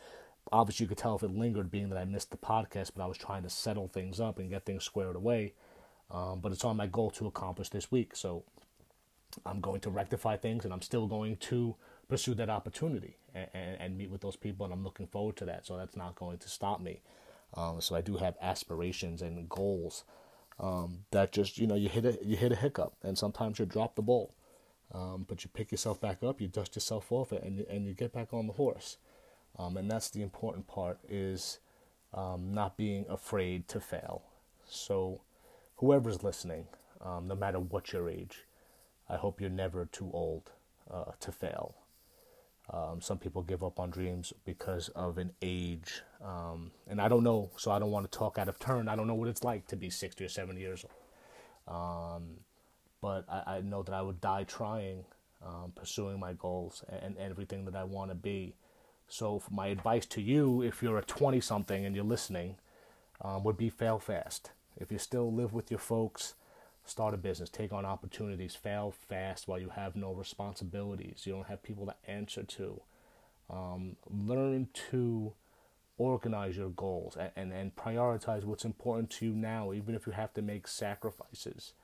obviously, 0.52 0.85
you 0.85 0.88
could 0.88 0.99
tell 0.99 1.16
if 1.16 1.23
it 1.23 1.30
lingered, 1.30 1.71
being 1.71 1.88
that 1.88 1.99
I 1.99 2.04
missed 2.04 2.30
the 2.30 2.37
podcast, 2.37 2.92
but 2.94 3.02
I 3.02 3.06
was 3.06 3.18
trying 3.18 3.42
to 3.42 3.50
settle 3.50 3.88
things 3.88 4.21
up 4.21 4.38
and 4.38 4.50
get 4.50 4.64
things 4.64 4.85
squared 4.85 5.16
away. 5.16 5.54
Um, 6.11 6.40
but 6.40 6.52
it's 6.52 6.64
on 6.64 6.76
my 6.76 6.87
goal 6.87 7.11
to 7.12 7.26
accomplish 7.26 7.71
this 7.71 7.90
week. 7.90 8.14
So 8.14 8.44
I'm 9.47 9.61
going 9.61 9.80
to 9.80 9.90
rectify 9.90 10.37
things 10.37 10.64
and 10.64 10.73
I'm 10.73 10.82
still 10.82 11.06
going 11.06 11.37
to 11.37 11.75
pursue 12.09 12.35
that 12.35 12.50
opportunity 12.50 13.16
and, 13.35 13.49
and, 13.54 13.80
and 13.80 13.99
meet 13.99 14.11
with 14.11 14.21
those 14.21 14.37
people. 14.37 14.64
And 14.64 14.75
I'm 14.75 14.85
looking 14.85 15.06
forward 15.06 15.37
to 15.37 15.47
that. 15.47 15.66
So 15.66 15.76
that's 15.76 15.97
not 15.97 16.14
going 16.14 16.38
to 16.38 16.49
stop 16.49 16.80
me. 16.80 17.00
Um, 17.54 17.80
so 17.80 17.94
I 17.94 18.00
do 18.00 18.16
have 18.16 18.37
aspirations 18.40 19.23
and 19.23 19.49
goals 19.49 20.04
um, 20.59 21.00
that 21.11 21.32
just, 21.32 21.59
you 21.59 21.66
know, 21.66 21.75
you 21.75 21.88
hit 21.88 22.04
a, 22.04 22.18
you 22.23 22.37
hit 22.37 22.52
a 22.52 22.56
hiccup 22.56 22.94
and 23.02 23.16
sometimes 23.18 23.59
you 23.59 23.66
drop 23.66 23.94
the 23.94 24.02
ball. 24.02 24.35
Um, 24.94 25.25
but 25.26 25.42
you 25.42 25.50
pick 25.52 25.73
yourself 25.73 26.00
back 26.00 26.23
up, 26.23 26.40
you 26.40 26.49
dust 26.49 26.76
yourself 26.76 27.11
off 27.11 27.32
and 27.32 27.61
and 27.61 27.87
you 27.87 27.94
get 27.94 28.12
back 28.12 28.35
on 28.35 28.47
the 28.47 28.52
horse. 28.52 28.99
Um, 29.59 29.76
and 29.76 29.90
that's 29.90 30.11
the 30.11 30.23
important 30.23 30.66
part 30.66 30.99
is 31.09 31.59
um, 32.12 32.52
not 32.52 32.76
being 32.76 33.06
afraid 33.09 33.68
to 33.68 33.80
fail. 33.80 34.23
So 34.68 35.23
whoever's 35.76 36.23
listening, 36.23 36.66
um, 37.00 37.26
no 37.26 37.35
matter 37.35 37.59
what 37.59 37.92
your 37.92 38.09
age, 38.09 38.44
I 39.09 39.16
hope 39.16 39.40
you're 39.40 39.50
never 39.50 39.87
too 39.87 40.11
old 40.12 40.50
uh, 40.90 41.12
to 41.21 41.32
fail. 41.32 41.75
Um, 42.71 43.00
some 43.00 43.19
people 43.19 43.42
give 43.42 43.64
up 43.64 43.81
on 43.81 43.90
dreams 43.90 44.33
because 44.45 44.88
of 44.90 45.19
an 45.19 45.33
age, 45.42 46.02
um, 46.25 46.71
and 46.88 47.00
I 47.00 47.09
don't 47.09 47.25
know, 47.25 47.50
so 47.57 47.71
I 47.71 47.78
don't 47.78 47.90
want 47.90 48.11
to 48.11 48.19
talk 48.19 48.38
out 48.38 48.49
of 48.49 48.59
turn. 48.59 48.88
I 48.88 48.97
don't 48.97 49.07
know 49.07 49.14
what 49.14 49.28
it's 49.28 49.45
like 49.45 49.66
to 49.69 49.76
be 49.76 49.90
60 49.90 50.25
or 50.25 50.28
70 50.28 50.61
years 50.61 50.85
old. 50.85 51.76
Um, 51.76 52.23
but 53.00 53.25
I, 53.28 53.57
I, 53.57 53.61
know 53.61 53.83
that 53.83 53.95
I 53.95 54.02
would 54.02 54.21
die 54.21 54.45
trying, 54.45 55.04
um, 55.45 55.73
pursuing 55.75 56.19
my 56.19 56.33
goals 56.33 56.85
and, 56.88 57.16
and 57.16 57.31
everything 57.31 57.64
that 57.66 57.76
I 57.76 57.85
want 57.85 58.11
to 58.11 58.14
be. 58.14 58.54
So, 59.09 59.42
my 59.50 59.66
advice 59.66 60.07
to 60.07 60.23
you, 60.23 60.62
if 60.62 60.83
you're 60.83 60.99
a 60.99 61.04
20 61.04 61.40
something 61.40 61.85
and 61.85 61.95
you're 61.95 62.04
listening, 62.04 62.57
um, 63.21 63.45
would 63.45 63.57
be 63.57 63.71
fail 63.71 63.99
fast. 63.99 64.52
If 64.76 64.90
you 64.90 64.99
still 64.99 65.33
live 65.33 65.52
with 65.52 65.71
your 65.71 65.81
folks, 65.81 66.35
start 66.85 67.15
a 67.15 67.17
business, 67.17 67.49
take 67.49 67.73
on 67.73 67.85
opportunities, 67.85 68.55
fail 68.55 68.93
fast 69.09 69.47
while 69.47 69.59
you 69.59 69.71
have 69.71 69.97
no 69.97 70.12
responsibilities. 70.12 71.23
You 71.25 71.33
don't 71.33 71.47
have 71.47 71.62
people 71.62 71.87
to 71.87 71.95
answer 72.11 72.43
to. 72.43 72.81
Um, 73.51 73.97
learn 74.09 74.69
to 74.91 75.33
organize 75.99 76.57
your 76.57 76.71
goals 76.71 77.17
and, 77.17 77.31
and, 77.37 77.53
and, 77.53 77.77
prioritize 77.77 78.45
what's 78.45 78.65
important 78.65 79.11
to 79.11 79.27
you 79.27 79.33
now, 79.35 79.73
even 79.73 79.95
if 79.95 80.07
you 80.07 80.12
have 80.12 80.33
to 80.35 80.43
make 80.43 80.67
sacrifices 80.67 81.75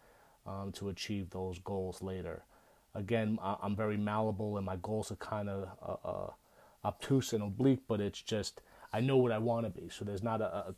um, 0.47 0.73
to 0.73 0.88
achieve 0.88 1.31
those 1.31 1.59
goals 1.59 2.00
later. 2.00 2.43
Again, 2.95 3.38
I'm 3.43 3.76
very 3.76 3.99
malleable 3.99 4.57
and 4.57 4.64
my 4.64 4.76
goals 4.76 5.12
are 5.12 5.17
kind 5.17 5.49
of 5.49 5.69
uh, 5.83 6.09
uh, 6.09 6.31
obtuse 6.85 7.33
and 7.33 7.43
oblique, 7.43 7.83
but 7.87 8.00
it's 8.00 8.23
just 8.23 8.61
I 8.93 9.00
know 9.00 9.19
what 9.19 9.33
I 9.33 9.38
want 9.38 9.67
to 9.67 9.81
be. 9.81 9.88
So 9.90 10.05
there's 10.05 10.23
not 10.23 10.40
a, 10.40 10.47
a 10.47 10.75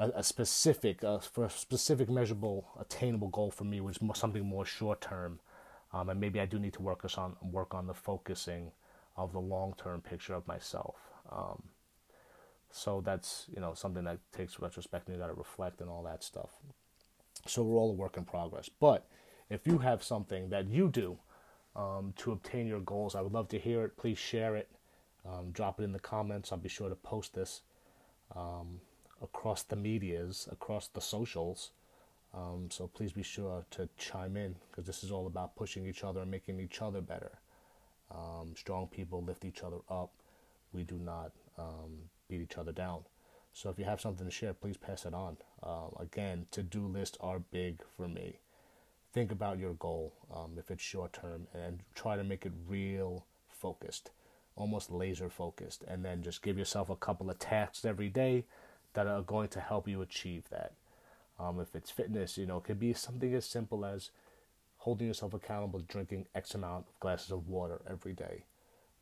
a, 0.00 0.08
a 0.16 0.22
specific, 0.22 1.04
uh, 1.04 1.18
for 1.18 1.44
a 1.44 1.50
specific, 1.50 2.08
measurable, 2.08 2.66
attainable 2.80 3.28
goal 3.28 3.50
for 3.50 3.64
me 3.64 3.80
was 3.80 4.00
more, 4.00 4.14
something 4.14 4.44
more 4.44 4.64
short 4.64 5.00
term, 5.00 5.40
um, 5.92 6.08
and 6.08 6.18
maybe 6.18 6.40
I 6.40 6.46
do 6.46 6.58
need 6.58 6.72
to 6.74 6.82
work 6.82 7.04
on 7.18 7.36
work 7.42 7.74
on 7.74 7.86
the 7.86 7.94
focusing 7.94 8.72
of 9.16 9.32
the 9.32 9.40
long 9.40 9.74
term 9.76 10.00
picture 10.00 10.34
of 10.34 10.46
myself. 10.48 10.96
Um, 11.30 11.62
so 12.70 13.02
that's 13.04 13.46
you 13.54 13.60
know 13.60 13.74
something 13.74 14.04
that 14.04 14.18
takes 14.32 14.58
retrospect 14.58 15.08
and 15.08 15.16
you 15.16 15.20
got 15.20 15.28
to 15.28 15.34
reflect 15.34 15.80
and 15.80 15.90
all 15.90 16.02
that 16.04 16.24
stuff. 16.24 16.50
So 17.46 17.62
we're 17.62 17.78
all 17.78 17.90
a 17.90 17.94
work 17.94 18.16
in 18.16 18.24
progress. 18.24 18.70
But 18.80 19.06
if 19.50 19.66
you 19.66 19.78
have 19.78 20.02
something 20.02 20.48
that 20.50 20.68
you 20.68 20.88
do 20.88 21.18
um, 21.76 22.14
to 22.18 22.32
obtain 22.32 22.66
your 22.66 22.80
goals, 22.80 23.14
I 23.14 23.20
would 23.20 23.32
love 23.32 23.48
to 23.48 23.58
hear 23.58 23.84
it. 23.84 23.96
Please 23.96 24.18
share 24.18 24.56
it. 24.56 24.70
Um, 25.28 25.50
drop 25.52 25.80
it 25.80 25.84
in 25.84 25.92
the 25.92 25.98
comments. 25.98 26.52
I'll 26.52 26.58
be 26.58 26.68
sure 26.68 26.88
to 26.88 26.94
post 26.94 27.34
this. 27.34 27.62
Um, 28.34 28.80
across 29.22 29.62
the 29.62 29.76
medias, 29.76 30.48
across 30.50 30.88
the 30.88 31.00
socials. 31.00 31.70
Um, 32.32 32.68
so 32.70 32.86
please 32.86 33.12
be 33.12 33.22
sure 33.22 33.64
to 33.72 33.88
chime 33.98 34.36
in 34.36 34.54
because 34.70 34.86
this 34.86 35.02
is 35.02 35.10
all 35.10 35.26
about 35.26 35.56
pushing 35.56 35.86
each 35.86 36.04
other 36.04 36.20
and 36.20 36.30
making 36.30 36.60
each 36.60 36.80
other 36.80 37.00
better. 37.00 37.32
Um, 38.10 38.54
strong 38.56 38.88
people 38.88 39.22
lift 39.22 39.44
each 39.44 39.62
other 39.62 39.78
up. 39.88 40.10
We 40.72 40.84
do 40.84 40.96
not 40.96 41.32
um, 41.58 42.10
beat 42.28 42.40
each 42.40 42.58
other 42.58 42.72
down. 42.72 43.00
So 43.52 43.68
if 43.68 43.78
you 43.78 43.84
have 43.84 44.00
something 44.00 44.26
to 44.26 44.32
share, 44.32 44.52
please 44.52 44.76
pass 44.76 45.04
it 45.04 45.14
on. 45.14 45.36
Uh, 45.62 45.88
again, 45.98 46.46
to 46.52 46.62
do 46.62 46.86
lists 46.86 47.18
are 47.20 47.40
big 47.40 47.80
for 47.96 48.08
me. 48.08 48.38
Think 49.12 49.32
about 49.32 49.58
your 49.58 49.74
goal 49.74 50.12
um, 50.32 50.52
if 50.56 50.70
it's 50.70 50.82
short 50.82 51.12
term 51.12 51.48
and 51.52 51.80
try 51.94 52.16
to 52.16 52.22
make 52.22 52.46
it 52.46 52.52
real 52.68 53.24
focused, 53.48 54.10
almost 54.54 54.92
laser 54.92 55.28
focused, 55.28 55.82
and 55.88 56.04
then 56.04 56.22
just 56.22 56.42
give 56.42 56.56
yourself 56.56 56.88
a 56.88 56.96
couple 56.96 57.28
of 57.28 57.40
tasks 57.40 57.84
every 57.84 58.08
day 58.08 58.44
that 58.94 59.06
are 59.06 59.22
going 59.22 59.48
to 59.48 59.60
help 59.60 59.88
you 59.88 60.02
achieve 60.02 60.48
that. 60.50 60.72
Um, 61.38 61.60
if 61.60 61.74
it's 61.74 61.90
fitness, 61.90 62.36
you 62.36 62.46
know, 62.46 62.58
it 62.58 62.64
could 62.64 62.78
be 62.78 62.92
something 62.92 63.32
as 63.34 63.46
simple 63.46 63.84
as 63.84 64.10
holding 64.78 65.06
yourself 65.06 65.34
accountable, 65.34 65.80
drinking 65.80 66.26
X 66.34 66.54
amount 66.54 66.86
of 66.88 67.00
glasses 67.00 67.30
of 67.30 67.48
water 67.48 67.80
every 67.88 68.12
day. 68.12 68.44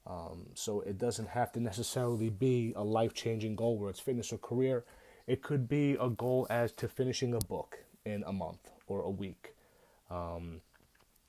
Um, 0.07 0.47
so 0.55 0.81
it 0.81 0.99
doesn't 0.99 1.29
have 1.29 1.53
to 1.53 1.61
necessarily 1.61 2.31
be 2.31 2.73
a 2.75 2.83
life 2.83 3.13
changing 3.15 3.57
goal 3.57 3.77
where 3.77 3.91
it's 3.91 4.01
fitness 4.01 4.33
or 4.33 4.39
career. 4.39 4.85
It 5.27 5.43
could 5.43 5.69
be 5.69 5.97
a 6.01 6.09
goal 6.09 6.47
as 6.49 6.73
to 6.73 6.89
finishing 6.89 7.35
a 7.35 7.39
book 7.39 7.79
in 8.05 8.25
a 8.27 8.33
month 8.33 8.71
or 8.87 9.03
a 9.03 9.11
week, 9.11 9.55
um, 10.11 10.63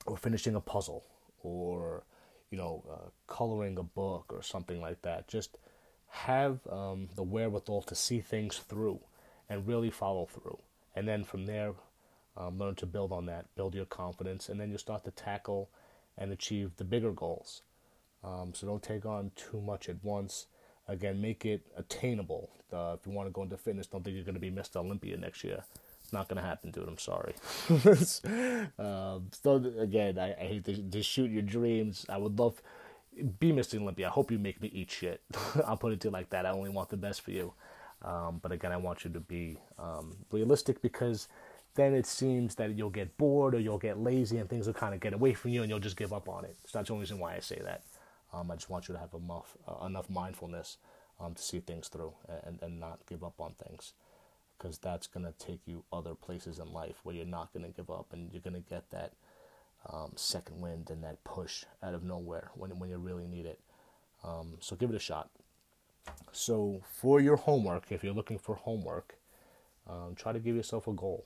or 0.06 0.16
finishing 0.16 0.54
a 0.54 0.60
puzzle, 0.60 1.04
or 1.42 2.04
you 2.50 2.58
know, 2.58 2.82
uh, 2.90 3.10
coloring 3.26 3.78
a 3.78 3.82
book 3.82 4.26
or 4.30 4.42
something 4.42 4.80
like 4.80 5.02
that. 5.02 5.28
Just 5.28 5.58
have 6.10 6.58
um, 6.70 7.08
the 7.14 7.22
wherewithal 7.22 7.82
to 7.82 7.94
see 7.94 8.20
things 8.20 8.58
through 8.58 9.00
and 9.48 9.66
really 9.66 9.90
follow 9.90 10.26
through. 10.26 10.58
And 10.94 11.06
then 11.06 11.24
from 11.24 11.46
there, 11.46 11.72
um, 12.36 12.58
learn 12.58 12.74
to 12.76 12.86
build 12.86 13.12
on 13.12 13.26
that, 13.26 13.46
build 13.54 13.74
your 13.74 13.84
confidence, 13.84 14.48
and 14.48 14.60
then 14.60 14.70
you 14.70 14.78
start 14.78 15.04
to 15.04 15.10
tackle 15.10 15.70
and 16.18 16.32
achieve 16.32 16.72
the 16.76 16.84
bigger 16.84 17.12
goals. 17.12 17.62
Um, 18.22 18.52
so 18.54 18.66
don't 18.66 18.82
take 18.82 19.06
on 19.06 19.30
too 19.36 19.60
much 19.60 19.88
at 19.88 20.02
once. 20.02 20.46
Again, 20.88 21.20
make 21.20 21.46
it 21.46 21.62
attainable. 21.76 22.50
Uh, 22.72 22.96
if 22.98 23.06
you 23.06 23.12
want 23.12 23.28
to 23.28 23.32
go 23.32 23.42
into 23.42 23.56
fitness, 23.56 23.86
don't 23.86 24.04
think 24.04 24.16
you're 24.16 24.24
going 24.24 24.34
to 24.34 24.40
be 24.40 24.50
Mr. 24.50 24.76
Olympia 24.76 25.16
next 25.16 25.44
year. 25.44 25.64
It's 26.02 26.12
not 26.12 26.28
going 26.28 26.42
to 26.42 26.46
happen, 26.46 26.70
dude. 26.70 26.88
I'm 26.88 26.98
sorry. 26.98 27.34
um, 28.78 29.28
so 29.42 29.62
again, 29.78 30.18
I, 30.18 30.32
I 30.32 30.44
hate 30.44 30.64
to, 30.64 30.82
to 30.82 31.02
shoot 31.02 31.30
your 31.30 31.42
dreams. 31.42 32.04
I 32.08 32.16
would 32.16 32.38
love 32.38 32.60
be 33.38 33.52
Mr. 33.52 33.80
Olympia. 33.80 34.08
I 34.08 34.10
hope 34.10 34.30
you 34.30 34.38
make 34.38 34.60
me 34.60 34.70
eat 34.72 34.90
shit. 34.90 35.20
I'll 35.66 35.76
put 35.76 35.92
it 35.92 36.00
to 36.00 36.08
you 36.08 36.12
like 36.12 36.30
that. 36.30 36.46
I 36.46 36.50
only 36.50 36.70
want 36.70 36.88
the 36.88 36.96
best 36.96 37.22
for 37.22 37.30
you. 37.30 37.52
Um, 38.02 38.38
but 38.42 38.52
again, 38.52 38.72
I 38.72 38.76
want 38.76 39.04
you 39.04 39.10
to 39.10 39.20
be 39.20 39.58
um, 39.78 40.16
realistic 40.30 40.80
because 40.80 41.28
then 41.74 41.94
it 41.94 42.06
seems 42.06 42.54
that 42.56 42.76
you'll 42.76 42.90
get 42.90 43.16
bored 43.18 43.54
or 43.54 43.60
you'll 43.60 43.78
get 43.78 43.98
lazy 43.98 44.38
and 44.38 44.48
things 44.48 44.66
will 44.66 44.74
kind 44.74 44.94
of 44.94 45.00
get 45.00 45.12
away 45.12 45.34
from 45.34 45.50
you 45.50 45.62
and 45.62 45.70
you'll 45.70 45.78
just 45.78 45.96
give 45.96 46.12
up 46.12 46.28
on 46.28 46.44
it. 46.44 46.56
So 46.66 46.78
that's 46.78 46.88
the 46.88 46.94
only 46.94 47.02
reason 47.02 47.18
why 47.18 47.36
I 47.36 47.40
say 47.40 47.60
that. 47.62 47.82
Um, 48.32 48.50
I 48.50 48.54
just 48.54 48.70
want 48.70 48.88
you 48.88 48.94
to 48.94 49.00
have 49.00 49.12
enough, 49.14 49.56
uh, 49.68 49.84
enough 49.86 50.08
mindfulness 50.08 50.78
um, 51.20 51.34
to 51.34 51.42
see 51.42 51.60
things 51.60 51.88
through 51.88 52.12
and, 52.44 52.58
and 52.62 52.80
not 52.80 53.00
give 53.06 53.22
up 53.22 53.40
on 53.40 53.52
things 53.52 53.92
because 54.56 54.78
that's 54.78 55.06
going 55.06 55.24
to 55.26 55.32
take 55.38 55.60
you 55.66 55.84
other 55.92 56.14
places 56.14 56.58
in 56.58 56.72
life 56.72 57.00
where 57.02 57.14
you're 57.14 57.24
not 57.24 57.52
going 57.52 57.64
to 57.64 57.70
give 57.70 57.90
up 57.90 58.06
and 58.12 58.30
you're 58.32 58.42
going 58.42 58.54
to 58.54 58.68
get 58.68 58.90
that 58.90 59.12
um, 59.88 60.12
second 60.16 60.60
wind 60.60 60.90
and 60.90 61.02
that 61.04 61.22
push 61.24 61.64
out 61.82 61.94
of 61.94 62.02
nowhere 62.02 62.50
when, 62.54 62.78
when 62.78 62.90
you 62.90 62.98
really 62.98 63.26
need 63.26 63.46
it. 63.46 63.60
Um, 64.24 64.56
so 64.60 64.76
give 64.76 64.90
it 64.90 64.96
a 64.96 65.00
shot. 65.00 65.30
So 66.32 66.82
for 66.84 67.20
your 67.20 67.36
homework, 67.36 67.90
if 67.90 68.04
you're 68.04 68.14
looking 68.14 68.38
for 68.38 68.54
homework, 68.54 69.16
um, 69.88 70.14
try 70.14 70.32
to 70.32 70.38
give 70.38 70.56
yourself 70.56 70.86
a 70.86 70.92
goal 70.92 71.24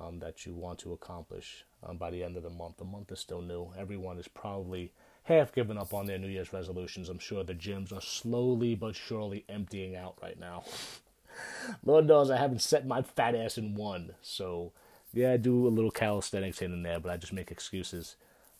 um, 0.00 0.18
that 0.20 0.46
you 0.46 0.54
want 0.54 0.78
to 0.80 0.92
accomplish 0.92 1.64
um, 1.86 1.96
by 1.96 2.10
the 2.10 2.22
end 2.22 2.36
of 2.36 2.42
the 2.42 2.50
month. 2.50 2.78
The 2.78 2.84
month 2.84 3.12
is 3.12 3.20
still 3.20 3.42
new. 3.42 3.72
Everyone 3.78 4.18
is 4.18 4.28
probably 4.28 4.92
half 5.24 5.52
given 5.52 5.78
up 5.78 5.94
on 5.94 6.06
their 6.06 6.18
New 6.18 6.28
Year's 6.28 6.52
resolutions. 6.52 7.08
I'm 7.08 7.18
sure 7.18 7.44
the 7.44 7.54
gyms 7.54 7.92
are 7.92 8.00
slowly 8.00 8.74
but 8.74 8.94
surely 8.94 9.44
emptying 9.48 9.96
out 9.96 10.16
right 10.22 10.38
now. 10.38 10.64
Lord 11.84 12.06
knows 12.06 12.30
I 12.30 12.36
haven't 12.36 12.62
set 12.62 12.86
my 12.86 13.02
fat 13.02 13.34
ass 13.34 13.58
in 13.58 13.74
one. 13.74 14.14
So 14.22 14.72
yeah, 15.14 15.32
I 15.32 15.36
do 15.36 15.66
a 15.66 15.68
little 15.68 15.90
calisthenics 15.90 16.62
in 16.62 16.72
and 16.72 16.84
there, 16.84 17.00
but 17.00 17.10
I 17.10 17.16
just 17.16 17.32
make 17.32 17.50
excuses. 17.50 18.16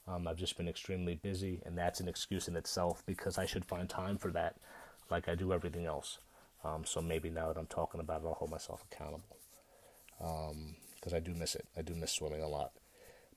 Um, 0.06 0.28
I've 0.28 0.36
just 0.36 0.56
been 0.56 0.68
extremely 0.68 1.14
busy, 1.14 1.60
and 1.64 1.76
that's 1.76 2.00
an 2.00 2.08
excuse 2.08 2.48
in 2.48 2.56
itself 2.56 3.02
because 3.06 3.38
I 3.38 3.46
should 3.46 3.64
find 3.64 3.88
time 3.88 4.18
for 4.18 4.30
that, 4.32 4.56
like 5.10 5.28
I 5.28 5.34
do 5.34 5.52
everything 5.52 5.86
else. 5.86 6.18
Um, 6.64 6.84
so 6.84 7.00
maybe 7.00 7.30
now 7.30 7.48
that 7.48 7.58
I'm 7.58 7.66
talking 7.66 8.00
about 8.00 8.22
it, 8.22 8.26
I'll 8.26 8.34
hold 8.34 8.50
myself 8.50 8.84
accountable 8.90 9.36
because 10.18 11.12
um, 11.12 11.16
I 11.16 11.20
do 11.20 11.34
miss 11.34 11.54
it. 11.54 11.66
I 11.76 11.82
do 11.82 11.94
miss 11.94 12.12
swimming 12.12 12.42
a 12.42 12.48
lot. 12.48 12.72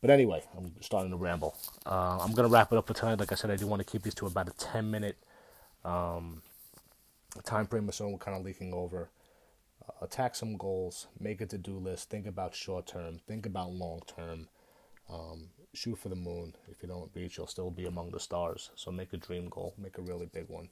But 0.01 0.11
anyway, 0.11 0.43
I'm 0.55 0.71
starting 0.81 1.11
to 1.11 1.17
ramble. 1.17 1.55
Uh, 1.85 2.19
I'm 2.21 2.33
gonna 2.33 2.49
wrap 2.49 2.71
it 2.71 2.77
up 2.77 2.87
for 2.87 2.93
tonight. 2.93 3.19
Like 3.19 3.31
I 3.31 3.35
said, 3.35 3.49
I 3.49 3.55
do 3.55 3.67
want 3.67 3.79
to 3.79 3.85
keep 3.85 4.03
these 4.03 4.13
to 4.15 4.27
about 4.27 4.47
a 4.47 4.51
10 4.51 4.89
minute 4.91 5.17
um, 5.83 6.41
time 7.43 7.65
frame 7.67 7.89
so, 7.91 8.09
we're 8.09 8.17
kind 8.17 8.37
of 8.37 8.43
leaking 8.43 8.73
over. 8.73 9.09
Attack 10.01 10.35
some 10.35 10.57
goals, 10.57 11.07
make 11.19 11.41
a 11.41 11.45
to 11.47 11.57
do 11.57 11.77
list, 11.77 12.09
think 12.09 12.27
about 12.27 12.53
short 12.55 12.87
term, 12.87 13.19
think 13.27 13.45
about 13.45 13.71
long 13.71 14.01
term. 14.05 14.47
Um, 15.09 15.49
shoot 15.73 15.97
for 15.97 16.09
the 16.09 16.15
moon. 16.15 16.53
If 16.67 16.81
you 16.81 16.89
don't 16.89 17.11
reach, 17.13 17.37
you'll 17.37 17.47
still 17.47 17.71
be 17.71 17.85
among 17.85 18.11
the 18.11 18.19
stars. 18.19 18.71
So 18.75 18.91
make 18.91 19.13
a 19.13 19.17
dream 19.17 19.47
goal, 19.49 19.73
make 19.77 19.97
a 19.97 20.01
really 20.01 20.25
big 20.25 20.49
one, 20.49 20.69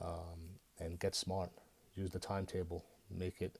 um, 0.00 0.58
and 0.78 1.00
get 1.00 1.14
smart. 1.14 1.50
Use 1.96 2.10
the 2.10 2.20
timetable, 2.20 2.84
make 3.10 3.42
it 3.42 3.58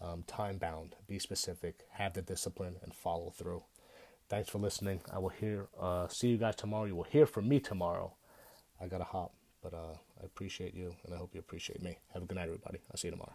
um, 0.00 0.24
time 0.26 0.58
bound, 0.58 0.94
be 1.06 1.18
specific, 1.18 1.86
have 1.92 2.14
the 2.14 2.22
discipline, 2.22 2.76
and 2.82 2.94
follow 2.94 3.30
through. 3.30 3.62
Thanks 4.28 4.48
for 4.48 4.58
listening. 4.58 5.00
I 5.12 5.18
will 5.18 5.28
hear, 5.28 5.68
uh, 5.78 6.08
see 6.08 6.28
you 6.28 6.38
guys 6.38 6.56
tomorrow. 6.56 6.86
You 6.86 6.96
will 6.96 7.04
hear 7.04 7.26
from 7.26 7.46
me 7.48 7.60
tomorrow. 7.60 8.14
I 8.80 8.86
got 8.86 8.98
to 8.98 9.04
hop, 9.04 9.34
but 9.62 9.74
uh, 9.74 9.96
I 10.20 10.24
appreciate 10.24 10.74
you, 10.74 10.94
and 11.04 11.14
I 11.14 11.18
hope 11.18 11.34
you 11.34 11.40
appreciate 11.40 11.82
me. 11.82 11.98
Have 12.14 12.22
a 12.22 12.26
good 12.26 12.36
night, 12.36 12.44
everybody. 12.46 12.78
I'll 12.90 12.96
see 12.96 13.08
you 13.08 13.12
tomorrow. 13.12 13.34